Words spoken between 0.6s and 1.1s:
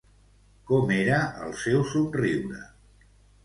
Com